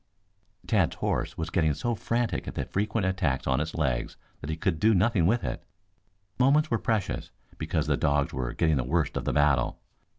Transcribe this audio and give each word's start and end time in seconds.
Tad's 0.65 0.95
horse 0.95 1.37
was 1.37 1.51
getting 1.51 1.75
so 1.75 1.93
frantic 1.93 2.47
at 2.47 2.55
the 2.55 2.65
frequent 2.65 3.05
attacks 3.05 3.45
on 3.45 3.61
its 3.61 3.75
legs 3.75 4.17
that 4.39 4.49
he 4.49 4.57
could 4.57 4.79
do 4.79 4.95
nothing 4.95 5.27
with 5.27 5.43
it. 5.43 5.63
Moments 6.39 6.71
were 6.71 6.79
precious 6.79 7.29
because 7.59 7.85
the 7.85 7.95
dogs 7.97 8.33
were 8.33 8.51
getting 8.53 8.77
the 8.77 8.83
worst 8.83 9.15
of 9.15 9.25
the 9.25 9.33
battle. 9.33 9.79